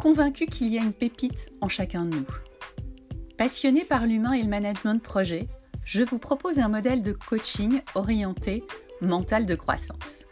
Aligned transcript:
convaincu 0.00 0.46
qu'il 0.46 0.68
y 0.68 0.78
a 0.78 0.82
une 0.82 0.94
pépite 0.94 1.52
en 1.60 1.68
chacun 1.68 2.06
de 2.06 2.16
nous. 2.16 2.26
Passionné 3.36 3.84
par 3.84 4.06
l'humain 4.06 4.32
et 4.32 4.42
le 4.42 4.48
management 4.48 4.94
de 4.94 5.00
projet, 5.00 5.42
je 5.84 6.02
vous 6.02 6.18
propose 6.18 6.58
un 6.58 6.68
modèle 6.68 7.02
de 7.02 7.12
coaching 7.12 7.82
orienté 7.94 8.64
mental 9.02 9.44
de 9.44 9.54
croissance. 9.54 10.24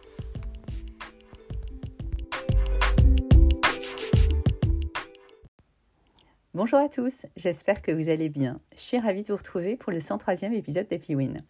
Bonjour 6.54 6.78
à 6.78 6.88
tous, 6.88 7.26
j'espère 7.36 7.82
que 7.82 7.92
vous 7.92 8.08
allez 8.08 8.30
bien. 8.30 8.60
Je 8.74 8.80
suis 8.80 8.98
ravie 8.98 9.22
de 9.22 9.28
vous 9.28 9.36
retrouver 9.36 9.76
pour 9.76 9.92
le 9.92 9.98
103e 9.98 10.54
épisode 10.54 10.88
d'Happy 10.88 11.14
Win. 11.14 11.42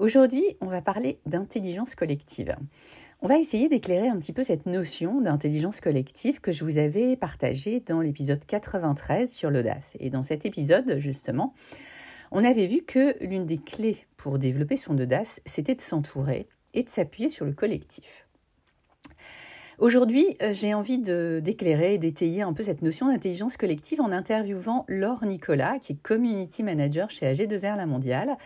Aujourd'hui, 0.00 0.56
on 0.60 0.66
va 0.66 0.82
parler 0.82 1.20
d'intelligence 1.26 1.94
collective. 1.94 2.56
On 3.22 3.28
va 3.28 3.38
essayer 3.38 3.68
d'éclairer 3.68 4.08
un 4.08 4.18
petit 4.18 4.32
peu 4.32 4.44
cette 4.44 4.64
notion 4.64 5.20
d'intelligence 5.20 5.82
collective 5.82 6.40
que 6.40 6.52
je 6.52 6.64
vous 6.64 6.78
avais 6.78 7.16
partagée 7.16 7.80
dans 7.80 8.00
l'épisode 8.00 8.40
93 8.46 9.30
sur 9.30 9.50
l'audace. 9.50 9.92
Et 10.00 10.08
dans 10.08 10.22
cet 10.22 10.46
épisode, 10.46 10.96
justement, 10.96 11.52
on 12.30 12.42
avait 12.42 12.66
vu 12.66 12.80
que 12.80 13.22
l'une 13.22 13.44
des 13.44 13.58
clés 13.58 14.06
pour 14.16 14.38
développer 14.38 14.78
son 14.78 14.96
audace, 14.96 15.42
c'était 15.44 15.74
de 15.74 15.82
s'entourer 15.82 16.48
et 16.72 16.82
de 16.82 16.88
s'appuyer 16.88 17.28
sur 17.28 17.44
le 17.44 17.52
collectif. 17.52 18.26
Aujourd'hui, 19.76 20.38
euh, 20.40 20.54
j'ai 20.54 20.72
envie 20.72 20.98
d'éclairer 20.98 21.94
et 21.94 21.98
d'étayer 21.98 22.40
un 22.40 22.54
peu 22.54 22.62
cette 22.62 22.80
notion 22.80 23.08
d'intelligence 23.08 23.58
collective 23.58 24.00
en 24.00 24.12
interviewant 24.12 24.86
Laure 24.88 25.26
Nicolas, 25.26 25.78
qui 25.78 25.92
est 25.92 26.02
Community 26.02 26.62
Manager 26.62 27.10
chez 27.10 27.26
AG2R 27.26 27.76
La 27.76 27.86
Mondiale 27.86 28.38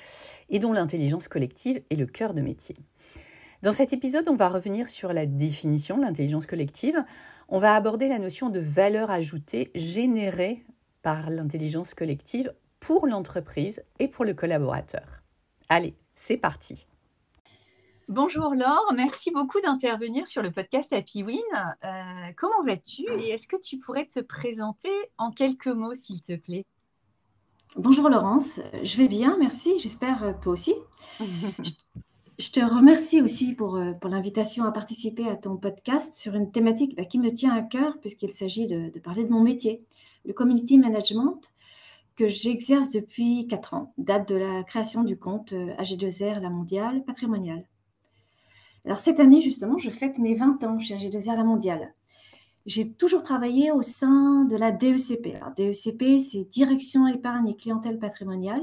et 0.50 0.58
dont 0.58 0.72
l'intelligence 0.72 1.28
collective 1.28 1.80
est 1.91 1.97
le 1.97 2.06
cœur 2.06 2.34
de 2.34 2.41
métier. 2.41 2.75
Dans 3.65 3.73
cet 3.73 3.95
épisode, 3.95 4.29
on 4.29 4.37
va 4.37 4.51
revenir 4.51 4.91
sur 4.91 5.15
la 5.15 5.25
définition 5.25 5.97
de 5.97 6.03
l'intelligence 6.03 6.45
collective. 6.45 7.03
On 7.48 7.59
va 7.59 7.75
aborder 7.75 8.09
la 8.09 8.19
notion 8.19 8.51
de 8.51 8.61
valeur 8.61 9.11
ajoutée 9.11 9.70
générée 9.75 10.62
par 11.01 11.31
l'intelligence 11.31 11.95
collective 11.95 12.53
pour 12.79 13.07
l'entreprise 13.07 13.83
et 13.98 14.07
pour 14.07 14.27
le 14.27 14.35
collaborateur. 14.35 15.23
Allez, 15.70 15.95
c'est 16.15 16.37
parti. 16.37 16.87
Bonjour 18.07 18.55
Laure, 18.55 18.92
merci 18.95 19.31
beaucoup 19.31 19.62
d'intervenir 19.62 20.29
sur 20.29 20.42
le 20.42 20.51
podcast 20.51 20.92
Happy 20.92 21.23
Win. 21.23 21.41
Euh, 21.85 22.33
comment 22.37 22.62
vas-tu 22.67 23.05
et 23.19 23.31
est-ce 23.31 23.48
que 23.48 23.57
tu 23.59 23.79
pourrais 23.79 24.05
te 24.05 24.20
présenter 24.20 24.92
en 25.17 25.31
quelques 25.31 25.69
mots, 25.69 25.95
s'il 25.95 26.20
te 26.20 26.37
plaît? 26.37 26.67
Bonjour 27.77 28.11
Laurence, 28.11 28.61
je 28.83 28.98
vais 28.98 29.09
bien, 29.09 29.39
merci, 29.41 29.79
j'espère 29.79 30.39
toi 30.42 30.53
aussi. 30.53 30.75
Je 31.19 31.70
te 32.38 32.60
remercie 32.60 33.22
aussi 33.22 33.54
pour, 33.54 33.77
euh, 33.77 33.92
pour 33.92 34.10
l'invitation 34.10 34.64
à 34.64 34.72
participer 34.72 35.28
à 35.28 35.36
ton 35.36 35.56
podcast 35.56 36.14
sur 36.14 36.34
une 36.34 36.50
thématique 36.50 36.96
bah, 36.96 37.04
qui 37.04 37.18
me 37.18 37.30
tient 37.30 37.54
à 37.54 37.62
cœur 37.62 37.98
puisqu'il 38.00 38.30
s'agit 38.30 38.66
de, 38.66 38.90
parler 38.98 39.24
de 39.24 39.30
mon 39.30 39.40
métier, 39.40 39.84
le 40.24 40.32
community 40.32 40.78
management 40.78 41.52
que 42.16 42.27
j'exerce 42.27 42.90
depuis 42.90 43.46
4 43.46 43.74
ans, 43.74 43.92
date 43.98 44.28
de 44.28 44.34
la 44.36 44.62
création 44.64 45.05
du 45.05 45.17
compte 45.17 45.52
euh, 45.52 45.74
AG2R 45.77 46.40
La 46.40 46.50
Mondiale 46.50 47.05
Patrimoniale. 47.05 47.67
Alors 48.84 48.98
cette 48.98 49.20
année 49.20 49.40
justement, 49.40 49.78
je 49.78 49.90
fête 49.90 50.18
mes 50.18 50.34
20 50.34 50.64
ans 50.64 50.78
chez 50.80 50.96
AG2R 50.96 51.36
La 51.36 51.44
Mondiale 51.44 51.94
j'ai 52.67 52.91
toujours 52.91 53.23
travaillé 53.23 53.70
au 53.70 53.83
sein 53.83 54.45
de 54.45 54.57
la 54.57 54.70
DECP. 54.70 55.36
DECP, 55.57 56.19
c'est 56.19 56.45
Direction 56.45 57.07
épargne 57.07 57.48
et 57.48 57.57
clientèle 57.57 57.98
patrimoniale. 57.98 58.63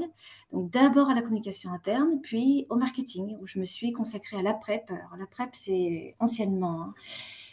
Donc, 0.52 0.70
d'abord 0.70 1.08
à 1.08 1.14
la 1.14 1.22
communication 1.22 1.70
interne, 1.72 2.20
puis 2.20 2.66
au 2.68 2.76
marketing, 2.76 3.36
où 3.40 3.46
je 3.46 3.60
me 3.60 3.64
suis 3.64 3.92
consacrée 3.92 4.38
à 4.38 4.42
la 4.42 4.54
PrEP. 4.54 4.90
La 5.18 5.26
PrEP, 5.26 5.50
c'est 5.52 6.16
anciennement 6.18 6.82
hein, 6.82 6.94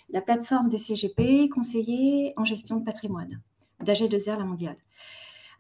la 0.10 0.22
plateforme 0.22 0.70
des 0.70 0.80
CGP, 0.80 1.50
conseillers 1.50 2.34
en 2.36 2.46
gestion 2.46 2.78
de 2.78 2.84
patrimoine, 2.84 3.42
d'AG2R 3.84 4.40
La 4.40 4.46
Mondiale. 4.46 4.78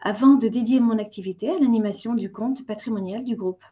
Avant 0.02 0.36
de 0.36 0.48
dédier 0.48 0.80
mon 0.80 0.98
activité 0.98 1.50
à 1.50 1.60
l'animation 1.60 2.16
du 2.16 2.32
compte 2.32 2.66
patrimonial 2.66 3.24
du 3.24 3.36
groupe. 3.36 3.64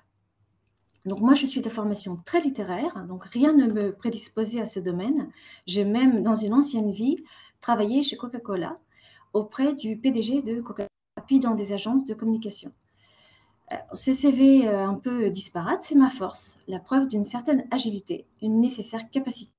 Donc 1.07 1.21
moi, 1.21 1.35
je 1.35 1.45
suis 1.45 1.61
de 1.61 1.69
formation 1.69 2.17
très 2.25 2.41
littéraire, 2.41 3.05
donc 3.07 3.23
rien 3.25 3.53
ne 3.53 3.65
me 3.65 3.93
prédisposait 3.93 4.59
à 4.59 4.65
ce 4.65 4.81
domaine. 4.81 5.29
J'ai 5.65 5.85
même, 5.85 6.21
dans 6.21 6.35
une 6.35 6.53
ancienne 6.53 6.91
vie, 6.91 7.23
travaillé 7.61 8.03
chez 8.03 8.17
Coca-Cola 8.17 8.77
auprès 9.31 9.73
du 9.73 9.97
PDG 9.97 10.41
de 10.41 10.59
Coca-Cola, 10.59 11.25
puis 11.25 11.39
dans 11.39 11.55
des 11.55 11.71
agences 11.71 12.03
de 12.03 12.13
communication. 12.13 12.73
Euh, 13.71 13.75
ce 13.93 14.11
CV 14.11 14.67
euh, 14.67 14.85
un 14.85 14.95
peu 14.95 15.29
disparate, 15.29 15.81
c'est 15.81 15.95
ma 15.95 16.09
force, 16.09 16.59
la 16.67 16.79
preuve 16.79 17.07
d'une 17.07 17.25
certaine 17.25 17.65
agilité, 17.71 18.25
une 18.41 18.59
nécessaire 18.59 19.09
capacité. 19.09 19.53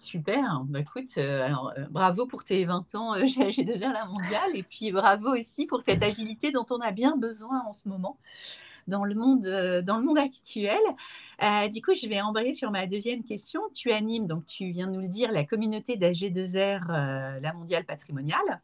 Super, 0.00 0.62
bah, 0.68 0.78
euh, 1.18 1.42
alors, 1.42 1.74
bravo 1.90 2.26
pour 2.26 2.44
tes 2.44 2.64
20 2.64 2.94
ans 2.94 3.26
chez 3.26 3.64
deux 3.64 3.74
r 3.74 3.92
La 3.92 4.06
Mondiale 4.06 4.54
et 4.54 4.62
puis 4.62 4.90
bravo 4.90 5.34
aussi 5.34 5.66
pour 5.66 5.82
cette 5.82 6.02
agilité 6.02 6.50
dont 6.50 6.66
on 6.70 6.80
a 6.80 6.92
bien 6.92 7.16
besoin 7.16 7.62
en 7.66 7.72
ce 7.74 7.86
moment 7.88 8.16
dans 8.86 9.04
le 9.04 9.14
monde, 9.14 9.46
euh, 9.46 9.82
dans 9.82 9.98
le 9.98 10.04
monde 10.04 10.18
actuel. 10.18 10.80
Euh, 11.42 11.68
du 11.68 11.82
coup, 11.82 11.94
je 11.94 12.06
vais 12.06 12.20
embrayer 12.20 12.52
sur 12.52 12.70
ma 12.70 12.86
deuxième 12.86 13.24
question. 13.24 13.60
Tu 13.74 13.92
animes, 13.92 14.26
donc 14.26 14.46
tu 14.46 14.70
viens 14.70 14.86
de 14.86 14.92
nous 14.92 15.00
le 15.00 15.08
dire, 15.08 15.32
la 15.32 15.44
communauté 15.44 15.96
d'AG2R, 15.96 16.90
euh, 16.90 17.40
la 17.40 17.52
mondiale 17.52 17.84
patrimoniale. 17.84 18.60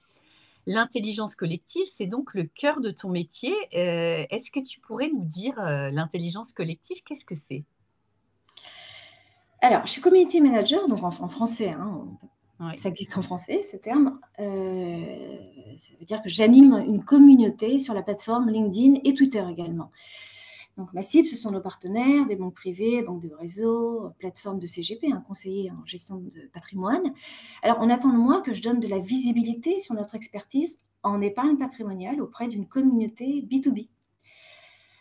L'intelligence 0.66 1.34
collective, 1.34 1.86
c'est 1.88 2.06
donc 2.06 2.34
le 2.34 2.44
cœur 2.44 2.80
de 2.80 2.92
ton 2.92 3.08
métier. 3.08 3.52
Est-ce 3.72 4.48
que 4.52 4.60
tu 4.60 4.78
pourrais 4.78 5.08
nous 5.08 5.24
dire 5.24 5.56
l'intelligence 5.58 6.52
collective, 6.52 7.02
qu'est-ce 7.04 7.24
que 7.24 7.34
c'est? 7.34 7.64
Alors, 9.60 9.84
je 9.84 9.90
suis 9.90 10.00
community 10.00 10.40
manager, 10.40 10.86
donc 10.86 11.02
en, 11.02 11.10
français, 11.10 11.70
hein, 11.70 12.06
ça 12.74 12.88
existe 12.88 13.16
en 13.18 13.22
français, 13.22 13.62
ce 13.62 13.76
terme. 13.76 14.20
Euh, 14.38 15.36
ça 15.78 15.94
veut 15.98 16.04
dire 16.04 16.22
que 16.22 16.28
j'anime 16.28 16.74
une 16.86 17.04
communauté 17.04 17.78
sur 17.78 17.94
la 17.94 18.02
plateforme 18.02 18.48
LinkedIn 18.48 19.00
et 19.04 19.14
Twitter 19.14 19.44
également. 19.50 19.90
Donc, 20.78 20.92
ma 20.94 21.02
cible, 21.02 21.28
ce 21.28 21.36
sont 21.36 21.50
nos 21.50 21.60
partenaires, 21.60 22.26
des 22.26 22.36
banques 22.36 22.54
privées, 22.54 23.02
banques 23.02 23.22
de 23.22 23.34
réseau, 23.34 24.10
plateformes 24.18 24.58
de 24.58 24.66
CGP, 24.66 25.12
un 25.12 25.20
conseiller 25.20 25.70
en 25.70 25.84
gestion 25.84 26.16
de 26.16 26.48
patrimoine. 26.52 27.12
Alors, 27.62 27.78
on 27.80 27.90
attend 27.90 28.10
de 28.10 28.16
moi 28.16 28.40
que 28.40 28.54
je 28.54 28.62
donne 28.62 28.80
de 28.80 28.88
la 28.88 28.98
visibilité 28.98 29.78
sur 29.80 29.94
notre 29.94 30.14
expertise 30.14 30.78
en 31.02 31.20
épargne 31.20 31.58
patrimoniale 31.58 32.22
auprès 32.22 32.48
d'une 32.48 32.66
communauté 32.66 33.42
B2B. 33.42 33.88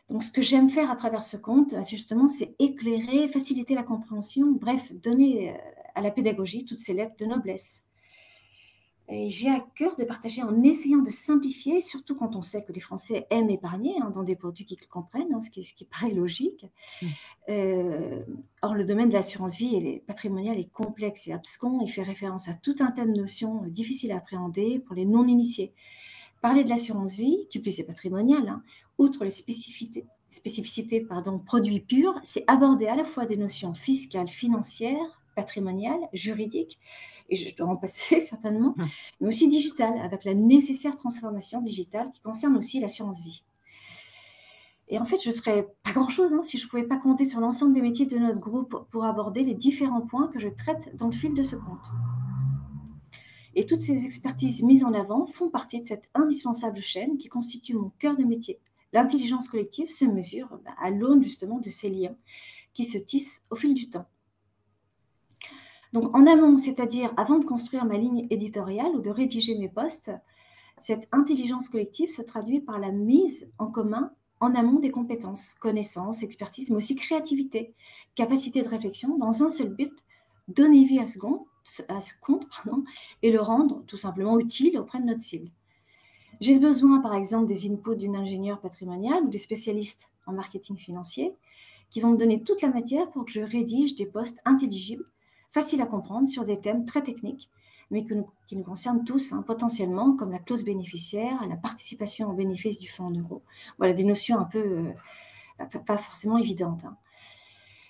Donc, 0.09 0.23
ce 0.23 0.31
que 0.31 0.41
j'aime 0.41 0.69
faire 0.69 0.91
à 0.91 0.97
travers 0.97 1.23
ce 1.23 1.37
compte, 1.37 1.69
c'est 1.83 1.95
justement, 1.95 2.27
c'est 2.27 2.53
éclairer, 2.59 3.29
faciliter 3.29 3.73
la 3.73 3.83
compréhension, 3.83 4.51
bref, 4.51 4.91
donner 4.91 5.51
euh, 5.51 5.57
à 5.95 6.01
la 6.01 6.11
pédagogie 6.11 6.65
toutes 6.65 6.79
ces 6.79 6.93
lettres 6.93 7.17
de 7.17 7.25
noblesse. 7.25 7.85
Et 9.13 9.27
j'ai 9.27 9.49
à 9.49 9.59
cœur 9.75 9.97
de 9.97 10.05
partager 10.05 10.41
en 10.41 10.63
essayant 10.63 10.99
de 10.99 11.09
simplifier, 11.09 11.81
surtout 11.81 12.15
quand 12.15 12.37
on 12.37 12.41
sait 12.41 12.63
que 12.63 12.71
les 12.71 12.79
Français 12.79 13.27
aiment 13.29 13.49
épargner 13.49 13.95
hein, 14.01 14.09
dans 14.09 14.23
des 14.23 14.37
produits 14.37 14.63
qu'ils 14.63 14.87
comprennent, 14.87 15.33
hein, 15.33 15.41
ce, 15.41 15.49
qui, 15.49 15.65
ce, 15.65 15.73
qui, 15.73 15.83
paraît 15.83 16.13
logique. 16.13 16.65
Mmh. 17.01 17.07
Euh, 17.49 18.23
or, 18.61 18.73
le 18.73 18.85
domaine 18.85 19.09
de 19.09 19.13
l'assurance 19.13 19.57
vie 19.57 19.75
et 19.75 20.03
patrimoniale 20.07 20.59
est 20.59 20.71
complexe 20.71 21.27
et 21.27 21.33
abscon. 21.33 21.81
Il 21.83 21.91
fait 21.91 22.03
référence 22.03 22.47
à 22.47 22.53
tout 22.53 22.75
un 22.79 22.91
tas 22.91 23.05
de 23.05 23.11
notions 23.11 23.63
difficiles 23.65 24.13
à 24.13 24.17
appréhender 24.17 24.79
pour 24.79 24.95
les 24.95 25.05
non-initiés. 25.05 25.73
Parler 26.41 26.63
de 26.63 26.69
l'assurance 26.69 27.13
vie, 27.13 27.47
qui 27.49 27.59
plus 27.59 27.79
est 27.79 27.85
patrimoniale, 27.85 28.47
hein, 28.47 28.63
outre 28.97 29.25
les 29.25 29.31
spécificités, 29.31 30.05
spécificités 30.29 31.01
pardon, 31.01 31.37
produits 31.37 31.81
purs, 31.81 32.17
c'est 32.23 32.45
aborder 32.47 32.87
à 32.87 32.95
la 32.95 33.03
fois 33.03 33.25
des 33.25 33.37
notions 33.37 33.73
fiscales, 33.73 34.29
financières, 34.29 35.20
patrimoniale, 35.35 35.99
juridique, 36.13 36.79
et 37.29 37.35
je 37.35 37.55
dois 37.55 37.67
en 37.67 37.75
passer 37.75 38.19
certainement, 38.21 38.75
hum. 38.77 38.87
mais 39.19 39.29
aussi 39.29 39.47
digitale, 39.47 39.99
avec 39.99 40.23
la 40.25 40.33
nécessaire 40.33 40.95
transformation 40.95 41.61
digitale 41.61 42.11
qui 42.11 42.21
concerne 42.21 42.57
aussi 42.57 42.79
l'assurance 42.79 43.21
vie. 43.21 43.43
Et 44.91 44.99
en 44.99 45.05
fait, 45.05 45.23
je 45.23 45.29
ne 45.29 45.33
serais 45.33 45.67
pas 45.83 45.91
grand-chose 45.93 46.33
hein, 46.33 46.41
si 46.43 46.57
je 46.57 46.65
ne 46.65 46.69
pouvais 46.69 46.83
pas 46.83 46.97
compter 46.97 47.23
sur 47.23 47.39
l'ensemble 47.39 47.73
des 47.73 47.81
métiers 47.81 48.05
de 48.05 48.17
notre 48.17 48.39
groupe 48.39 48.85
pour 48.91 49.05
aborder 49.05 49.41
les 49.41 49.53
différents 49.53 50.01
points 50.01 50.27
que 50.27 50.37
je 50.37 50.49
traite 50.49 50.93
dans 50.97 51.07
le 51.07 51.13
fil 51.13 51.33
de 51.33 51.43
ce 51.43 51.55
compte. 51.55 51.87
Et 53.55 53.65
toutes 53.65 53.81
ces 53.81 54.05
expertises 54.05 54.61
mises 54.61 54.83
en 54.83 54.93
avant 54.93 55.27
font 55.27 55.49
partie 55.49 55.79
de 55.79 55.85
cette 55.85 56.09
indispensable 56.13 56.81
chaîne 56.81 57.17
qui 57.17 57.29
constitue 57.29 57.73
mon 57.73 57.91
cœur 57.99 58.17
de 58.17 58.23
métier. 58.23 58.59
L'intelligence 58.91 59.47
collective 59.47 59.89
se 59.89 60.03
mesure 60.03 60.59
bah, 60.65 60.71
à 60.77 60.89
l'aune 60.89 61.23
justement 61.23 61.59
de 61.59 61.69
ces 61.69 61.89
liens 61.89 62.15
qui 62.73 62.83
se 62.83 62.97
tissent 62.97 63.43
au 63.49 63.55
fil 63.55 63.73
du 63.73 63.89
temps. 63.89 64.07
Donc 65.93 66.15
en 66.15 66.25
amont, 66.25 66.57
c'est-à-dire 66.57 67.13
avant 67.17 67.39
de 67.39 67.45
construire 67.45 67.85
ma 67.85 67.97
ligne 67.97 68.27
éditoriale 68.29 68.95
ou 68.95 69.01
de 69.01 69.09
rédiger 69.09 69.57
mes 69.57 69.69
posts, 69.69 70.11
cette 70.79 71.07
intelligence 71.11 71.69
collective 71.69 72.09
se 72.09 72.21
traduit 72.21 72.59
par 72.59 72.79
la 72.79 72.91
mise 72.91 73.51
en 73.57 73.67
commun 73.67 74.11
en 74.39 74.55
amont 74.55 74.79
des 74.79 74.89
compétences, 74.89 75.53
connaissances, 75.53 76.23
expertise, 76.23 76.71
mais 76.71 76.77
aussi 76.77 76.95
créativité, 76.95 77.75
capacité 78.15 78.63
de 78.63 78.67
réflexion, 78.67 79.17
dans 79.17 79.43
un 79.43 79.51
seul 79.51 79.69
but, 79.69 79.93
donner 80.47 80.83
vie 80.85 80.99
à 80.99 81.05
ce 81.05 81.19
compte, 81.19 81.45
et 83.21 83.31
le 83.31 83.39
rendre 83.39 83.83
tout 83.85 83.97
simplement 83.97 84.39
utile 84.39 84.79
auprès 84.79 84.99
de 84.99 85.05
notre 85.05 85.21
cible. 85.21 85.51
J'ai 86.39 86.57
besoin, 86.57 87.01
par 87.01 87.13
exemple, 87.13 87.45
des 87.45 87.69
inputs 87.69 87.97
d'une 87.97 88.15
ingénieure 88.15 88.59
patrimoniale 88.59 89.25
ou 89.25 89.29
des 89.29 89.37
spécialistes 89.37 90.11
en 90.25 90.33
marketing 90.33 90.75
financier 90.75 91.35
qui 91.91 92.01
vont 92.01 92.11
me 92.11 92.17
donner 92.17 92.41
toute 92.41 92.63
la 92.63 92.69
matière 92.69 93.11
pour 93.11 93.25
que 93.25 93.31
je 93.31 93.41
rédige 93.41 93.93
des 93.93 94.07
posts 94.07 94.39
intelligibles, 94.45 95.05
faciles 95.51 95.81
à 95.81 95.85
comprendre 95.85 96.27
sur 96.27 96.45
des 96.45 96.59
thèmes 96.59 96.85
très 96.85 97.01
techniques, 97.01 97.49
mais 97.89 98.05
qui 98.47 98.55
nous 98.55 98.63
concernent 98.63 99.03
tous 99.03 99.33
hein, 99.33 99.43
potentiellement, 99.45 100.15
comme 100.15 100.31
la 100.31 100.39
clause 100.39 100.63
bénéficiaire, 100.63 101.45
la 101.47 101.57
participation 101.57 102.29
au 102.29 102.33
bénéfice 102.33 102.77
du 102.77 102.89
fonds 102.89 103.05
en 103.05 103.11
euros. 103.11 103.43
Voilà, 103.77 103.93
des 103.93 104.05
notions 104.05 104.39
un 104.39 104.45
peu 104.45 104.59
euh, 104.59 105.79
pas 105.85 105.97
forcément 105.97 106.37
évidentes. 106.37 106.85
Hein. 106.85 106.97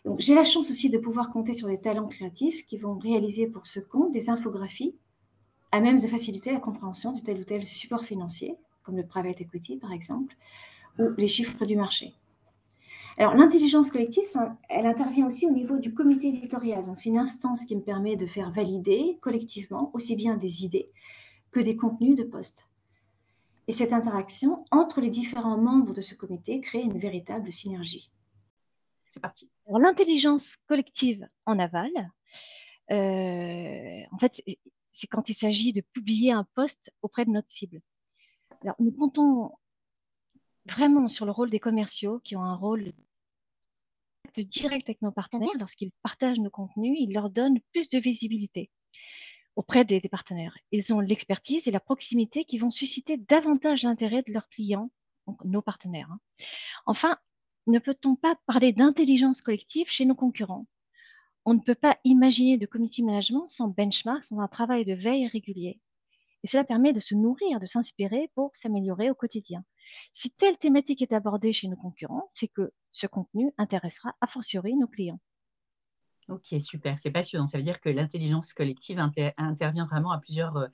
Donc, 0.05 0.19
j'ai 0.19 0.33
la 0.33 0.43
chance 0.43 0.71
aussi 0.71 0.89
de 0.89 0.97
pouvoir 0.97 1.29
compter 1.29 1.53
sur 1.53 1.67
des 1.67 1.79
talents 1.79 2.07
créatifs 2.07 2.65
qui 2.65 2.77
vont 2.77 2.97
réaliser 2.97 3.45
pour 3.45 3.67
ce 3.67 3.79
compte 3.79 4.11
des 4.11 4.31
infographies 4.31 4.95
à 5.71 5.79
même 5.79 5.99
de 5.99 6.07
faciliter 6.07 6.51
la 6.51 6.59
compréhension 6.59 7.13
de 7.13 7.21
tel 7.21 7.39
ou 7.39 7.43
tel 7.43 7.65
support 7.65 8.03
financier, 8.03 8.55
comme 8.83 8.97
le 8.97 9.05
private 9.05 9.39
equity 9.39 9.77
par 9.77 9.91
exemple, 9.91 10.35
ou 10.99 11.09
les 11.17 11.27
chiffres 11.27 11.65
du 11.65 11.75
marché. 11.75 12.13
Alors, 13.17 13.35
l'intelligence 13.35 13.91
collective, 13.91 14.25
elle 14.69 14.85
intervient 14.85 15.27
aussi 15.27 15.45
au 15.45 15.51
niveau 15.51 15.77
du 15.77 15.93
comité 15.93 16.29
éditorial. 16.29 16.85
Donc, 16.85 16.97
c'est 16.97 17.09
une 17.09 17.17
instance 17.17 17.65
qui 17.65 17.75
me 17.75 17.81
permet 17.81 18.15
de 18.15 18.25
faire 18.25 18.51
valider 18.51 19.17
collectivement 19.21 19.91
aussi 19.93 20.15
bien 20.15 20.37
des 20.37 20.63
idées 20.63 20.89
que 21.51 21.59
des 21.59 21.75
contenus 21.75 22.15
de 22.15 22.23
poste. 22.23 22.67
Et 23.67 23.73
cette 23.73 23.93
interaction 23.93 24.65
entre 24.71 25.01
les 25.01 25.09
différents 25.09 25.57
membres 25.57 25.93
de 25.93 26.01
ce 26.01 26.15
comité 26.15 26.61
crée 26.61 26.81
une 26.81 26.97
véritable 26.97 27.51
synergie. 27.51 28.09
C'est 29.09 29.19
parti. 29.19 29.49
Alors, 29.67 29.79
l'intelligence 29.79 30.55
collective 30.67 31.27
en 31.45 31.59
aval, 31.59 31.91
euh, 32.91 34.01
en 34.11 34.17
fait, 34.17 34.41
c'est 34.91 35.07
quand 35.07 35.29
il 35.29 35.33
s'agit 35.33 35.73
de 35.73 35.81
publier 35.93 36.31
un 36.31 36.45
poste 36.55 36.93
auprès 37.01 37.25
de 37.25 37.31
notre 37.31 37.51
cible. 37.51 37.81
Alors, 38.61 38.75
nous 38.79 38.91
comptons 38.91 39.51
vraiment 40.65 41.07
sur 41.07 41.25
le 41.25 41.31
rôle 41.31 41.49
des 41.49 41.59
commerciaux 41.59 42.19
qui 42.23 42.35
ont 42.35 42.43
un 42.43 42.55
rôle 42.55 42.93
direct 44.39 44.87
avec 44.87 45.01
nos 45.01 45.11
partenaires. 45.11 45.49
Lorsqu'ils 45.59 45.91
partagent 46.03 46.39
nos 46.39 46.49
contenus, 46.49 46.97
ils 46.99 47.13
leur 47.13 47.29
donnent 47.29 47.59
plus 47.73 47.89
de 47.89 47.99
visibilité 47.99 48.69
auprès 49.55 49.83
des, 49.83 49.99
partenaires. 50.01 50.57
Ils 50.71 50.93
ont 50.93 51.01
l'expertise 51.01 51.67
et 51.67 51.71
la 51.71 51.79
proximité 51.79 52.45
qui 52.45 52.57
vont 52.57 52.69
susciter 52.69 53.17
davantage 53.17 53.83
l'intérêt 53.83 54.23
de 54.23 54.31
leurs 54.31 54.47
clients, 54.47 54.89
donc 55.27 55.43
nos 55.43 55.61
partenaires. 55.61 56.09
Hein. 56.09 56.19
Enfin, 56.85 57.17
ne 57.67 57.79
peut-on 57.79 58.15
pas 58.15 58.35
parler 58.45 58.71
d'intelligence 58.71 59.41
collective 59.41 59.89
chez 59.89 60.05
nos 60.05 60.15
concurrents? 60.15 60.67
On 61.43 61.53
ne 61.53 61.59
peut 61.59 61.75
pas 61.75 61.97
imaginer 62.03 62.57
de 62.57 62.65
community 62.65 63.03
management 63.03 63.47
sans 63.47 63.67
benchmark, 63.67 64.23
sans 64.23 64.39
un 64.39 64.47
travail 64.47 64.85
de 64.85 64.93
veille 64.93 65.27
régulier. 65.27 65.81
Et 66.43 66.47
cela 66.47 66.63
permet 66.63 66.93
de 66.93 66.99
se 66.99 67.13
nourrir, 67.13 67.59
de 67.59 67.65
s'inspirer 67.65 68.31
pour 68.35 68.55
s'améliorer 68.55 69.09
au 69.09 69.15
quotidien. 69.15 69.63
Si 70.13 70.31
telle 70.31 70.57
thématique 70.57 71.01
est 71.01 71.13
abordée 71.13 71.53
chez 71.53 71.67
nos 71.67 71.75
concurrents, 71.75 72.29
c'est 72.33 72.47
que 72.47 72.71
ce 72.91 73.07
contenu 73.07 73.51
intéressera 73.57 74.15
a 74.21 74.27
fortiori 74.27 74.75
nos 74.75 74.87
clients. 74.87 75.19
Ok, 76.29 76.53
super, 76.59 76.97
c'est 76.99 77.11
passionnant. 77.11 77.47
Ça 77.47 77.57
veut 77.57 77.63
dire 77.63 77.81
que 77.81 77.89
l'intelligence 77.89 78.53
collective 78.53 78.99
intervient 78.99 79.85
vraiment 79.85 80.13
euh, 80.13 80.67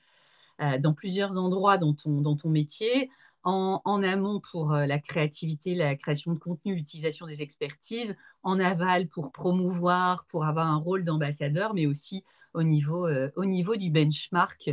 euh, 0.62 0.77
dans 0.77 0.94
plusieurs 0.94 1.38
endroits 1.38 1.77
dans 1.77 1.94
ton 1.95 2.50
métier 2.50 3.09
en, 3.44 4.04
amont 4.04 4.42
pour 4.51 4.74
euh, 4.74 4.86
la 4.86 5.00
créativité, 5.00 5.74
la 5.74 5.95
création 5.95 6.33
de 6.33 6.39
contenu, 6.39 6.75
l'utilisation 6.75 7.27
des 7.27 7.42
expertises, 7.42 8.15
en 8.44 8.59
aval 8.59 9.07
pour 9.07 9.31
promouvoir, 9.31 10.25
pour 10.25 10.45
avoir 10.45 10.68
un 10.68 10.75
rôle 10.75 11.06
d'ambassadeur, 11.06 11.74
mais 11.74 11.86
aussi 11.86 12.24
au 12.54 12.63
niveau, 12.63 13.07
au 13.36 13.45
niveau 13.45 13.75
du 13.75 13.89
benchmark 13.89 14.71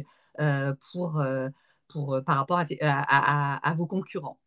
pour, 0.90 1.22
pour, 1.94 2.20
par 2.26 2.38
rapport 2.38 2.60
à, 2.82 3.74
vos 3.76 3.86
concurrents. 3.86 4.38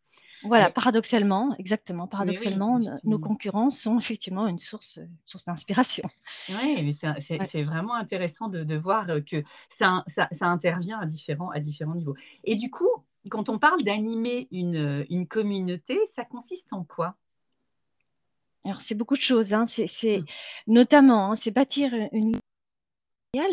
Voilà, 0.44 0.70
paradoxalement, 0.70 1.56
exactement, 1.58 2.06
paradoxalement, 2.06 2.78
nos 3.02 3.18
concurrents 3.18 3.70
sont 3.70 3.98
effectivement 3.98 4.46
une 4.46 4.58
source, 4.58 5.00
source 5.24 5.46
d'inspiration. 5.46 6.08
Oui, 6.50 6.82
mais 6.84 6.92
c'est 7.40 7.62
vraiment 7.64 7.94
intéressant 7.94 8.48
de, 8.48 8.62
de 8.62 8.76
voir 8.76 9.06
que 9.26 9.42
ça, 9.70 10.04
ça, 10.06 10.28
ça, 10.30 10.46
intervient 10.46 11.00
à 11.00 11.06
différents, 11.06 11.50
à 11.50 11.58
différents 11.58 11.94
niveaux. 11.94 12.16
Et 12.44 12.54
du 12.54 12.70
coup, 12.70 12.90
quand 13.30 13.48
on 13.48 13.58
parle 13.58 13.82
d'animer 13.82 14.46
une, 14.52 15.06
une, 15.08 15.26
communauté, 15.26 15.98
ça 16.06 16.24
consiste 16.24 16.72
en 16.72 16.84
quoi? 16.84 17.16
Alors, 18.64 18.80
c'est 18.82 18.94
beaucoup 18.94 19.16
de 19.16 19.22
choses. 19.22 19.54
Hein. 19.54 19.64
C'est 19.66 19.86
mmh. 20.18 20.24
notamment, 20.66 21.32
hein, 21.32 21.36
c'est 21.36 21.50
bâtir 21.50 21.92
une 22.12 22.36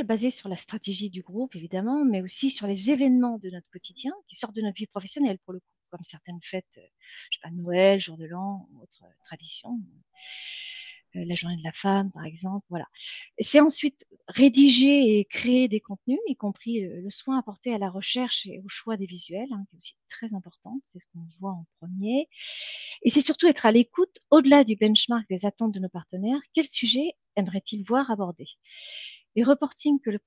basée 0.03 0.31
sur 0.31 0.49
la 0.49 0.55
stratégie 0.55 1.09
du 1.09 1.21
groupe, 1.21 1.55
évidemment, 1.55 2.03
mais 2.05 2.21
aussi 2.21 2.49
sur 2.49 2.67
les 2.67 2.91
événements 2.91 3.37
de 3.37 3.49
notre 3.49 3.69
quotidien 3.69 4.13
qui 4.27 4.35
sortent 4.35 4.55
de 4.55 4.61
notre 4.61 4.77
vie 4.77 4.87
professionnelle, 4.87 5.37
pour 5.39 5.53
le 5.53 5.59
coup, 5.59 5.65
comme 5.89 6.03
certaines 6.03 6.41
fêtes, 6.41 6.65
euh, 6.77 6.87
je 7.31 7.37
sais 7.37 7.41
pas, 7.41 7.51
Noël, 7.51 8.01
jour 8.01 8.17
de 8.17 8.25
l'an, 8.25 8.67
autres 8.81 9.03
traditions. 9.23 9.79
Euh, 11.15 11.23
la 11.25 11.35
journée 11.35 11.57
de 11.57 11.63
la 11.63 11.71
femme, 11.71 12.11
par 12.11 12.25
exemple. 12.25 12.65
Voilà. 12.69 12.87
C'est 13.39 13.59
ensuite 13.59 14.05
rédiger 14.27 15.19
et 15.19 15.25
créer 15.25 15.67
des 15.67 15.79
contenus, 15.79 16.19
y 16.27 16.35
compris 16.35 16.81
le, 16.81 17.09
soin 17.09 17.37
apporté 17.37 17.73
à 17.73 17.77
la 17.77 17.89
recherche 17.89 18.45
et 18.47 18.59
au 18.59 18.67
choix 18.67 18.97
des 18.97 19.05
visuels, 19.05 19.47
hein, 19.51 19.63
qui 19.69 19.75
est 19.75 19.77
aussi 19.77 19.95
très 20.09 20.33
important. 20.33 20.81
C'est 20.87 20.99
ce 20.99 21.07
qu'on 21.13 21.25
voit 21.39 21.51
en 21.51 21.65
premier. 21.79 22.27
Et 23.03 23.09
c'est 23.09 23.21
surtout 23.21 23.47
être 23.47 23.65
à 23.65 23.71
l'écoute, 23.71 24.19
au-delà 24.29 24.63
du 24.63 24.75
benchmark 24.75 25.25
des 25.29 25.45
attentes 25.45 25.73
de 25.73 25.79
nos 25.79 25.89
partenaires, 25.89 26.39
quel 26.53 26.67
sujet 26.67 27.13
aimeraient-ils 27.35 27.83
voir 27.85 28.11
abordé 28.11 28.45
Les 29.35 29.43
reportings 29.43 29.99
que, 29.99 30.09
le, 30.09 30.19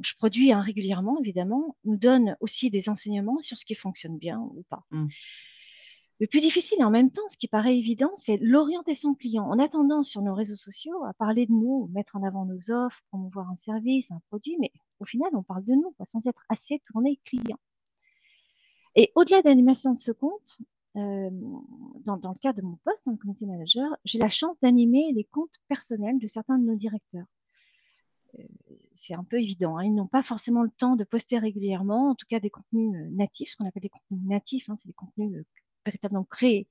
je 0.00 0.14
produis 0.16 0.52
hein, 0.52 0.60
régulièrement, 0.60 1.18
évidemment, 1.20 1.76
nous 1.84 1.96
donnent 1.96 2.36
aussi 2.40 2.70
des 2.70 2.88
enseignements 2.88 3.40
sur 3.40 3.58
ce 3.58 3.64
qui 3.64 3.74
fonctionne 3.74 4.18
bien 4.18 4.40
ou 4.40 4.64
pas. 4.68 4.84
Mmh. 4.90 5.08
Le 6.20 6.28
plus 6.28 6.40
difficile 6.40 6.78
et 6.80 6.84
en 6.84 6.90
même 6.90 7.10
temps, 7.10 7.26
ce 7.28 7.36
qui 7.36 7.48
paraît 7.48 7.76
évident, 7.76 8.12
c'est 8.14 8.36
l'orientation 8.40 9.14
client. 9.14 9.48
On 9.50 9.58
a 9.58 9.68
tendance 9.68 10.08
sur 10.08 10.22
nos 10.22 10.34
réseaux 10.34 10.56
sociaux 10.56 11.04
à 11.04 11.12
parler 11.14 11.46
de 11.46 11.52
nous, 11.52 11.90
mettre 11.92 12.14
en 12.14 12.22
avant 12.22 12.44
nos 12.44 12.70
offres, 12.70 13.02
promouvoir 13.08 13.50
un 13.50 13.58
service, 13.64 14.10
un 14.12 14.20
produit, 14.28 14.56
mais 14.60 14.70
au 15.00 15.04
final, 15.04 15.30
on 15.34 15.42
parle 15.42 15.64
de 15.64 15.72
nous 15.72 15.94
sans 16.08 16.24
être 16.26 16.44
assez 16.48 16.80
tourné 16.86 17.20
client. 17.24 17.58
Et 18.94 19.10
au-delà 19.16 19.42
de 19.42 19.48
l'animation 19.48 19.92
de 19.92 19.98
ce 19.98 20.12
compte, 20.12 20.58
euh, 20.96 21.30
dans, 22.04 22.14
le 22.16 22.38
cadre 22.38 22.60
de 22.60 22.64
mon 22.64 22.78
poste 22.84 23.08
en 23.08 23.16
community 23.16 23.46
manager, 23.46 23.96
j'ai 24.04 24.18
la 24.18 24.28
chance 24.28 24.58
d'animer 24.60 25.12
les 25.12 25.24
comptes 25.24 25.56
personnels 25.66 26.20
de 26.20 26.28
certains 26.28 26.58
de 26.58 26.64
nos 26.64 26.76
directeurs. 26.76 27.26
Euh, 28.38 28.42
c'est 28.94 29.14
un 29.14 29.24
peu 29.24 29.40
évident. 29.40 29.76
Hein. 29.76 29.84
Ils 29.84 29.94
n'ont 29.94 30.06
pas 30.06 30.22
forcément 30.22 30.62
le 30.62 30.70
temps 30.70 30.96
de 30.96 31.04
poster 31.04 31.38
régulièrement, 31.38 32.10
en 32.10 32.14
tout 32.14 32.26
cas 32.28 32.40
des 32.40 32.50
contenus 32.50 32.94
euh, 32.94 33.08
natifs, 33.10 33.50
ce 33.50 33.56
qu'on 33.56 33.66
appelle 33.66 33.82
des 33.82 33.88
contenus 33.88 34.22
natifs, 34.24 34.68
hein, 34.70 34.76
c'est 34.78 34.88
des 34.88 34.94
contenus 34.94 35.44
véritablement 35.84 36.24
créés 36.24 36.68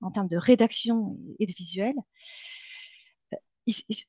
en 0.00 0.10
termes 0.10 0.28
de 0.28 0.36
rédaction 0.36 1.18
et 1.38 1.46
de 1.46 1.52
visuel. 1.52 1.94
Euh, 3.32 3.36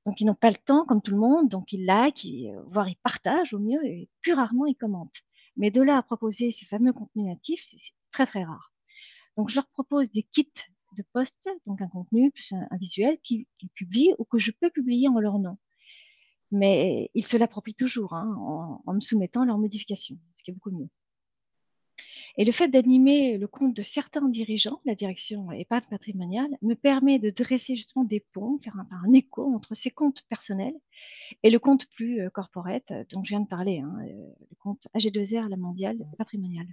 donc, 0.05 0.19
ils 0.19 0.25
n'ont 0.25 0.35
pas 0.35 0.49
le 0.49 0.57
temps, 0.57 0.85
comme 0.85 1.01
tout 1.01 1.11
le 1.11 1.19
monde, 1.19 1.49
donc 1.49 1.71
ils 1.73 1.85
like, 1.85 2.25
euh, 2.25 2.61
voire 2.67 2.89
ils 2.89 2.97
partagent 2.97 3.53
au 3.53 3.59
mieux, 3.59 3.85
et 3.85 4.09
plus 4.21 4.33
rarement 4.33 4.65
ils 4.65 4.75
commentent. 4.75 5.21
Mais 5.55 5.71
de 5.71 5.81
là 5.81 5.97
à 5.97 6.03
proposer 6.03 6.51
ces 6.51 6.65
fameux 6.65 6.93
contenus 6.93 7.25
natifs, 7.25 7.61
c'est 7.63 7.77
très 8.11 8.25
très 8.25 8.43
rare. 8.43 8.73
Donc, 9.37 9.49
je 9.49 9.55
leur 9.55 9.67
propose 9.67 10.11
des 10.11 10.23
kits 10.23 10.51
de 10.97 11.03
posts, 11.11 11.49
donc 11.65 11.81
un 11.81 11.87
contenu 11.87 12.31
plus 12.31 12.53
un, 12.53 12.67
visuel 12.77 13.19
qu'ils 13.23 13.47
publient 13.73 14.13
ou 14.19 14.25
que 14.25 14.37
je 14.37 14.51
peux 14.51 14.69
publier 14.69 15.07
en 15.07 15.19
leur 15.19 15.39
nom. 15.39 15.57
Mais 16.53 17.09
ils 17.13 17.25
se 17.25 17.35
l'approprient 17.35 17.73
toujours 17.73 18.13
hein, 18.13 18.33
en, 18.37 18.81
en 18.85 18.93
me 18.93 19.01
soumettant 19.01 19.43
leurs 19.43 19.57
modifications, 19.57 20.17
ce 20.35 20.43
qui 20.43 20.51
est 20.51 20.53
beaucoup 20.53 20.71
mieux. 20.71 20.87
Et 22.35 22.45
le 22.45 22.51
fait 22.51 22.67
d'animer 22.67 23.37
le 23.37 23.47
compte 23.47 23.75
de 23.75 23.83
certains 23.83 24.27
dirigeants, 24.27 24.81
la 24.85 24.95
direction 24.95 25.51
épargne 25.51 25.85
patrimoniale, 25.89 26.49
me 26.61 26.73
permet 26.73 27.19
de 27.19 27.29
dresser 27.29 27.75
justement 27.75 28.05
des 28.05 28.21
ponts, 28.33 28.57
faire 28.59 28.75
un, 28.75 29.13
écho 29.13 29.53
entre 29.53 29.75
ces 29.75 29.91
comptes 29.91 30.23
personnels 30.29 30.75
et 31.43 31.51
le 31.51 31.59
compte 31.59 31.85
plus 31.87 32.21
euh, 32.21 32.29
corporate 32.29 32.89
euh, 32.91 33.03
dont 33.11 33.23
je 33.23 33.29
viens 33.29 33.41
de 33.41 33.47
parler, 33.47 33.79
hein, 33.79 33.95
euh, 34.01 34.33
le 34.49 34.55
compte 34.57 34.87
AG2R, 34.95 35.47
la 35.47 35.57
mondiale 35.57 35.99
patrimoniale. 36.17 36.67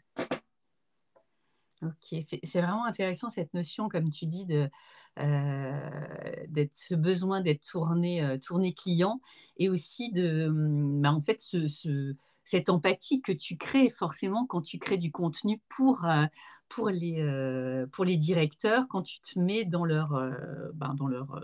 Ok, 1.83 2.23
c'est 2.43 2.61
vraiment 2.61 2.85
intéressant 2.85 3.31
cette 3.31 3.53
notion, 3.55 3.89
comme 3.89 4.11
tu 4.11 4.27
dis, 4.27 4.45
de, 4.45 4.71
ce 5.17 6.95
besoin 6.95 7.41
d'être 7.41 7.63
tourné, 7.63 8.39
tourné 8.41 8.73
client 8.73 9.21
et 9.57 9.69
aussi 9.69 10.13
de, 10.13 10.47
hum, 10.49 11.03
bah, 11.03 11.13
en 11.13 11.21
fait, 11.21 11.41
ce, 11.41 11.69
ce 11.69 12.15
cette 12.51 12.69
empathie 12.69 13.23
que 13.23 13.31
tu 13.31 13.57
crées 13.57 13.91
forcément 13.91 14.45
quand 14.45 14.61
tu 14.61 14.79
crées 14.81 14.97
du 14.97 15.13
contenu 15.13 15.61
pour, 15.69 16.05
euh, 16.05 16.27
pour, 16.69 16.91
les, 16.91 17.21
euh, 17.21 17.87
pour 17.93 18.05
les 18.05 18.17
directeurs, 18.17 18.89
quand 18.89 19.03
tu 19.03 19.21
te 19.21 19.39
mets 19.39 19.65
dans 19.65 19.85
leur, 19.85 20.15
euh, 20.15 20.33
ben, 20.75 20.95
dans 20.95 21.07
leur, 21.07 21.41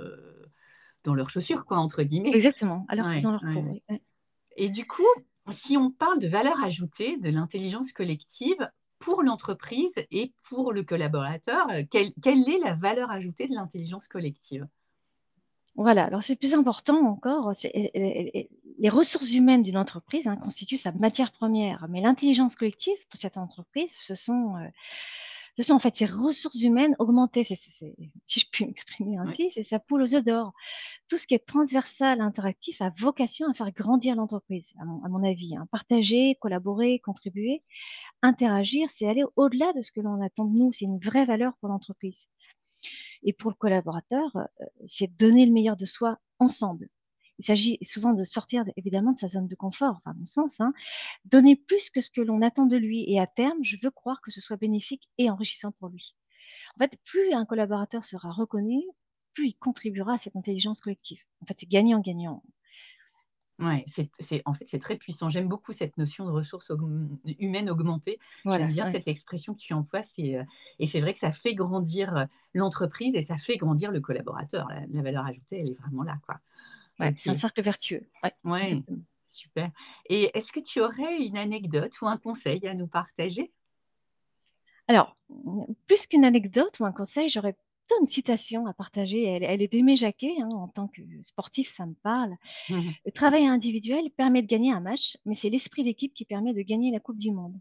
dans 1.04 1.14
leurs 1.14 1.30
chaussures, 1.30 1.64
quoi, 1.64 1.78
entre 1.78 2.02
guillemets. 2.02 2.32
Exactement, 2.34 2.84
alors 2.88 3.06
dans 3.20 3.30
leur 3.30 3.40
peau. 3.40 3.64
Et 4.56 4.68
du 4.68 4.84
coup, 4.86 5.06
si 5.50 5.76
on 5.76 5.92
parle 5.92 6.18
de 6.18 6.26
valeur 6.26 6.60
ajoutée 6.64 7.18
de 7.18 7.28
l'intelligence 7.30 7.92
collective 7.92 8.68
pour 8.98 9.22
l'entreprise 9.22 9.94
et 10.10 10.32
pour 10.48 10.72
le 10.72 10.82
collaborateur, 10.82 11.66
quelle, 11.90 12.12
quelle 12.22 12.48
est 12.48 12.58
la 12.58 12.74
valeur 12.74 13.10
ajoutée 13.10 13.46
de 13.46 13.54
l'intelligence 13.54 14.08
collective? 14.08 14.66
Voilà, 15.76 16.04
alors 16.04 16.22
c'est 16.22 16.36
plus 16.36 16.54
important 16.54 17.06
encore, 17.06 17.52
les 17.62 18.88
ressources 18.88 19.32
humaines 19.34 19.62
d'une 19.62 19.76
entreprise 19.76 20.26
hein, 20.26 20.36
constituent 20.36 20.78
sa 20.78 20.92
matière 20.92 21.32
première, 21.32 21.86
mais 21.88 22.00
l'intelligence 22.00 22.56
collective 22.56 22.96
pour 23.10 23.20
cette 23.20 23.36
entreprise, 23.36 23.94
ce 23.94 24.14
sont, 24.14 24.56
euh, 24.56 24.68
ce 25.56 25.62
sont 25.62 25.74
en 25.74 25.78
fait 25.78 25.96
ces 25.96 26.06
ressources 26.06 26.60
humaines 26.60 26.94
augmentées, 26.98 27.44
si 27.44 28.40
je 28.40 28.46
puis 28.50 28.66
m'exprimer 28.66 29.16
ainsi, 29.16 29.50
c'est 29.50 29.62
sa 29.62 29.78
poule 29.78 30.02
aux 30.02 30.14
œufs 30.14 30.22
d'or. 30.22 30.52
Tout 31.08 31.16
ce 31.16 31.26
qui 31.26 31.34
est 31.34 31.46
transversal, 31.46 32.20
interactif, 32.20 32.82
a 32.82 32.90
vocation 32.98 33.48
à 33.48 33.54
faire 33.54 33.72
grandir 33.72 34.16
l'entreprise, 34.16 34.72
à, 34.78 34.84
mon, 34.84 35.24
avis. 35.24 35.56
Hein. 35.56 35.66
Partager, 35.70 36.36
collaborer, 36.40 36.98
contribuer, 36.98 37.62
interagir, 38.22 38.90
c'est 38.90 39.06
aller 39.06 39.24
au-delà 39.36 39.72
de 39.72 39.82
ce 39.82 39.92
que 39.92 40.00
l'on 40.00 40.20
attend 40.20 40.44
de 40.44 40.56
nous, 40.56 40.72
c'est 40.72 40.84
une 40.84 40.98
vraie 40.98 41.24
valeur 41.24 41.54
pour 41.60 41.70
l'entreprise. 41.70 42.28
Et 43.22 43.32
pour 43.32 43.50
le 43.50 43.56
collaborateur, 43.56 44.36
euh, 44.36 44.44
c'est 44.84 45.16
donner 45.16 45.46
le 45.46 45.52
meilleur 45.52 45.76
de 45.76 45.86
soi 45.86 46.18
ensemble. 46.38 46.88
Il 47.38 47.44
s'agit 47.44 47.78
souvent 47.82 48.12
de 48.12 48.24
sortir 48.24 48.64
évidemment 48.76 49.12
de 49.12 49.18
sa 49.18 49.28
zone 49.28 49.46
de 49.46 49.54
confort, 49.54 50.00
à 50.04 50.14
mon 50.14 50.24
sens, 50.24 50.60
hein. 50.60 50.72
donner 51.24 51.56
plus 51.56 51.90
que 51.90 52.00
ce 52.00 52.10
que 52.10 52.20
l'on 52.20 52.42
attend 52.42 52.66
de 52.66 52.76
lui. 52.76 53.04
Et 53.10 53.20
à 53.20 53.26
terme, 53.26 53.62
je 53.62 53.76
veux 53.82 53.90
croire 53.90 54.20
que 54.22 54.30
ce 54.30 54.40
soit 54.40 54.56
bénéfique 54.56 55.08
et 55.18 55.30
enrichissant 55.30 55.72
pour 55.72 55.88
lui. 55.88 56.14
En 56.76 56.78
fait, 56.78 56.98
plus 57.04 57.32
un 57.32 57.44
collaborateur 57.44 58.04
sera 58.04 58.30
reconnu, 58.30 58.82
plus 59.34 59.48
il 59.48 59.54
contribuera 59.54 60.14
à 60.14 60.18
cette 60.18 60.36
intelligence 60.36 60.80
collective. 60.80 61.22
En 61.42 61.46
fait, 61.46 61.54
c'est 61.58 61.68
gagnant-gagnant. 61.68 62.42
Ouais, 63.58 63.84
c'est, 63.86 64.42
en 64.44 64.52
fait, 64.52 64.66
c'est 64.66 64.78
très 64.78 64.96
puissant. 64.96 65.30
J'aime 65.30 65.48
beaucoup 65.48 65.72
cette 65.72 65.96
notion 65.96 66.26
de 66.26 66.30
ressources 66.30 66.70
humaines 67.38 67.70
augmentées. 67.70 68.18
J'aime 68.44 68.68
bien 68.68 68.84
cette 68.84 69.08
expression 69.08 69.54
que 69.54 69.60
tu 69.60 69.72
emploies. 69.72 70.02
C'est, 70.02 70.36
euh, 70.36 70.44
et 70.78 70.86
c'est 70.86 71.00
vrai 71.00 71.14
que 71.14 71.18
ça 71.18 71.32
fait 71.32 71.54
grandir 71.54 72.14
euh, 72.16 72.24
l'entreprise 72.52 73.16
et 73.16 73.22
ça 73.22 73.38
fait 73.38 73.56
grandir 73.56 73.92
le 73.92 74.00
collaborateur. 74.00 74.68
La, 74.68 75.02
valeur 75.02 75.24
ajoutée, 75.24 75.60
elle 75.60 75.70
est 75.70 75.80
vraiment 75.80 76.02
là. 76.02 76.18
Quoi. 76.26 76.38
C'est 76.98 77.30
un 77.30 77.34
cercle 77.34 77.62
vertueux. 77.62 78.08
Ouais, 78.44 78.82
super. 79.26 79.70
Et 80.08 80.30
est-ce 80.34 80.52
que 80.52 80.60
tu 80.60 80.80
aurais 80.80 81.18
une 81.18 81.36
anecdote 81.36 82.00
ou 82.00 82.06
un 82.06 82.16
conseil 82.16 82.66
à 82.66 82.74
nous 82.74 82.86
partager? 82.86 83.52
Alors, 84.88 85.16
plus 85.88 86.06
qu'une 86.06 86.24
anecdote 86.24 86.78
ou 86.80 86.84
un 86.84 86.92
conseil, 86.92 87.28
j'aurais 87.28 87.56
une 88.00 88.06
citation 88.06 88.66
à 88.66 88.74
partager. 88.74 89.24
Elle, 89.24 89.62
est 89.62 89.68
d'Aimé 89.68 89.96
Jacquet. 89.96 90.34
Hein, 90.40 90.48
en 90.50 90.68
tant 90.68 90.88
que 90.88 91.02
sportif, 91.22 91.68
ça 91.68 91.86
me 91.86 91.94
parle. 91.94 92.34
Mmh 92.68 92.90
Le 93.06 93.12
travail 93.12 93.46
individuel 93.46 94.10
permet 94.16 94.42
de 94.42 94.48
gagner 94.48 94.72
un 94.72 94.80
match, 94.80 95.16
mais 95.24 95.34
c'est 95.34 95.50
l'esprit 95.50 95.84
d'équipe 95.84 96.12
qui 96.12 96.24
permet 96.24 96.52
de 96.52 96.62
gagner 96.62 96.90
la 96.90 97.00
Coupe 97.00 97.18
du 97.18 97.30
Monde. 97.30 97.58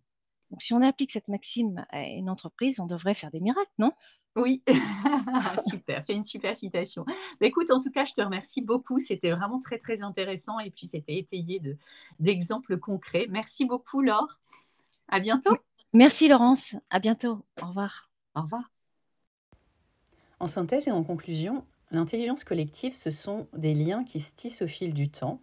Donc, 0.51 0.61
si 0.61 0.73
on 0.73 0.81
applique 0.81 1.11
cette 1.11 1.27
maxime 1.27 1.85
à 1.89 2.03
une 2.03 2.29
entreprise, 2.29 2.79
on 2.79 2.85
devrait 2.85 3.15
faire 3.15 3.31
des 3.31 3.39
miracles, 3.39 3.71
non? 3.77 3.91
Oui, 4.35 4.63
super, 5.69 6.03
c'est 6.05 6.13
une 6.13 6.23
super 6.23 6.57
citation. 6.57 7.05
Bah, 7.39 7.47
écoute, 7.47 7.71
en 7.71 7.79
tout 7.79 7.89
cas, 7.89 8.03
je 8.03 8.13
te 8.13 8.21
remercie 8.21 8.61
beaucoup. 8.61 8.99
C'était 8.99 9.31
vraiment 9.31 9.59
très, 9.59 9.79
très 9.79 10.01
intéressant 10.03 10.59
et 10.59 10.71
puis 10.71 10.87
c'était 10.87 11.15
étayé 11.15 11.61
d'exemples 12.19 12.77
concrets. 12.77 13.27
Merci 13.29 13.65
beaucoup, 13.65 14.01
Laure. 14.01 14.39
À 15.07 15.19
bientôt. 15.19 15.55
Merci, 15.93 16.27
Laurence. 16.27 16.75
À 16.89 16.99
bientôt. 16.99 17.45
Au 17.61 17.67
revoir. 17.67 18.09
Au 18.35 18.41
revoir. 18.41 18.69
En 20.41 20.47
synthèse 20.47 20.89
et 20.89 20.91
en 20.91 21.03
conclusion, 21.03 21.65
l'intelligence 21.91 22.43
collective, 22.43 22.93
ce 22.93 23.11
sont 23.11 23.47
des 23.53 23.73
liens 23.73 24.03
qui 24.03 24.19
se 24.19 24.33
tissent 24.33 24.61
au 24.61 24.67
fil 24.67 24.93
du 24.93 25.09
temps. 25.09 25.39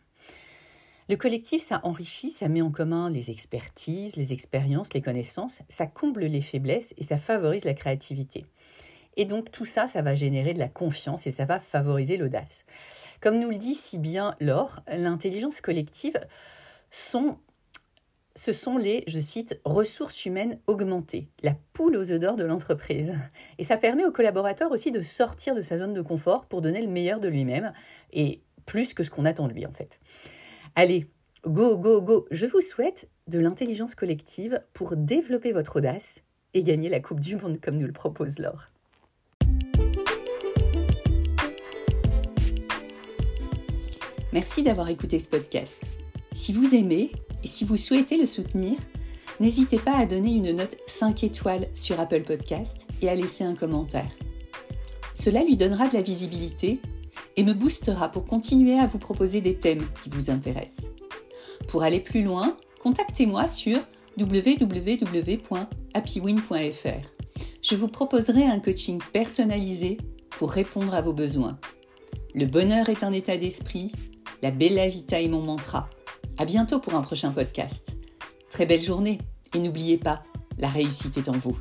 Le 1.08 1.16
collectif, 1.16 1.62
ça 1.62 1.80
enrichit, 1.82 2.30
ça 2.30 2.48
met 2.48 2.62
en 2.62 2.70
commun 2.70 3.10
les 3.10 3.30
expertises, 3.30 4.16
les 4.16 4.32
expériences, 4.32 4.94
les 4.94 5.02
connaissances, 5.02 5.60
ça 5.68 5.86
comble 5.86 6.24
les 6.24 6.40
faiblesses 6.40 6.94
et 6.96 7.04
ça 7.04 7.18
favorise 7.18 7.64
la 7.64 7.74
créativité. 7.74 8.46
Et 9.16 9.24
donc 9.24 9.50
tout 9.50 9.64
ça, 9.64 9.88
ça 9.88 10.00
va 10.00 10.14
générer 10.14 10.54
de 10.54 10.58
la 10.58 10.68
confiance 10.68 11.26
et 11.26 11.30
ça 11.30 11.44
va 11.44 11.60
favoriser 11.60 12.16
l'audace. 12.16 12.64
Comme 13.20 13.38
nous 13.38 13.50
le 13.50 13.56
dit 13.56 13.74
si 13.74 13.98
bien 13.98 14.36
Laure, 14.40 14.80
l'intelligence 14.88 15.60
collective 15.60 16.18
sont 16.90 17.38
ce 18.34 18.52
sont 18.52 18.78
les, 18.78 19.04
je 19.06 19.20
cite, 19.20 19.60
ressources 19.64 20.24
humaines 20.24 20.58
augmentées, 20.66 21.28
la 21.42 21.54
poule 21.74 21.96
aux 21.96 22.12
œufs 22.12 22.18
d'or 22.18 22.36
de 22.36 22.44
l'entreprise. 22.44 23.14
Et 23.58 23.64
ça 23.64 23.76
permet 23.76 24.06
aux 24.06 24.10
collaborateurs 24.10 24.70
aussi 24.70 24.90
de 24.90 25.02
sortir 25.02 25.54
de 25.54 25.60
sa 25.60 25.76
zone 25.76 25.92
de 25.92 26.00
confort 26.00 26.46
pour 26.46 26.62
donner 26.62 26.80
le 26.80 26.88
meilleur 26.88 27.20
de 27.20 27.28
lui-même, 27.28 27.74
et 28.12 28.40
plus 28.64 28.94
que 28.94 29.02
ce 29.02 29.10
qu'on 29.10 29.26
attend 29.26 29.48
de 29.48 29.52
lui 29.52 29.66
en 29.66 29.72
fait. 29.72 30.00
Allez, 30.74 31.06
go, 31.46 31.76
go, 31.76 32.00
go, 32.00 32.26
je 32.30 32.46
vous 32.46 32.62
souhaite 32.62 33.06
de 33.26 33.38
l'intelligence 33.38 33.94
collective 33.94 34.62
pour 34.72 34.96
développer 34.96 35.52
votre 35.52 35.76
audace 35.76 36.20
et 36.54 36.62
gagner 36.62 36.88
la 36.88 37.00
Coupe 37.00 37.20
du 37.20 37.36
Monde 37.36 37.60
comme 37.60 37.76
nous 37.76 37.86
le 37.86 37.92
propose 37.92 38.38
Laure. 38.38 38.70
Merci 44.32 44.62
d'avoir 44.62 44.88
écouté 44.88 45.18
ce 45.18 45.28
podcast. 45.28 45.84
Si 46.32 46.54
vous 46.54 46.74
aimez, 46.74 47.12
et 47.44 47.48
si 47.48 47.66
vous 47.66 47.76
souhaitez 47.76 48.16
le 48.16 48.24
soutenir, 48.24 48.78
n'hésitez 49.40 49.78
pas 49.78 49.98
à 49.98 50.06
donner 50.06 50.32
une 50.32 50.52
note 50.52 50.78
5 50.86 51.22
étoiles 51.22 51.66
sur 51.74 52.00
Apple 52.00 52.22
Podcast 52.22 52.86
et 53.02 53.10
à 53.10 53.14
laisser 53.14 53.44
un 53.44 53.54
commentaire. 53.54 54.10
Cela 55.12 55.44
lui 55.44 55.58
donnera 55.58 55.88
de 55.88 55.94
la 55.94 56.02
visibilité 56.02 56.80
et 57.36 57.42
me 57.42 57.54
boostera 57.54 58.10
pour 58.10 58.26
continuer 58.26 58.78
à 58.78 58.86
vous 58.86 58.98
proposer 58.98 59.40
des 59.40 59.56
thèmes 59.56 59.86
qui 60.02 60.10
vous 60.10 60.30
intéressent. 60.30 60.90
Pour 61.68 61.82
aller 61.82 62.00
plus 62.00 62.22
loin, 62.22 62.56
contactez-moi 62.80 63.48
sur 63.48 63.78
www.happywin.fr. 64.18 65.48
Je 67.62 67.76
vous 67.76 67.88
proposerai 67.88 68.44
un 68.44 68.58
coaching 68.58 69.00
personnalisé 69.12 69.98
pour 70.30 70.50
répondre 70.50 70.94
à 70.94 71.00
vos 71.00 71.12
besoins. 71.12 71.58
Le 72.34 72.46
bonheur 72.46 72.88
est 72.88 73.04
un 73.04 73.12
état 73.12 73.36
d'esprit, 73.36 73.92
la 74.42 74.50
bella 74.50 74.88
vita 74.88 75.20
est 75.20 75.28
mon 75.28 75.42
mantra. 75.42 75.88
À 76.38 76.44
bientôt 76.44 76.80
pour 76.80 76.94
un 76.94 77.02
prochain 77.02 77.30
podcast. 77.30 77.96
Très 78.50 78.66
belle 78.66 78.82
journée 78.82 79.18
et 79.54 79.58
n'oubliez 79.58 79.98
pas, 79.98 80.22
la 80.58 80.68
réussite 80.68 81.16
est 81.16 81.28
en 81.28 81.38
vous. 81.38 81.56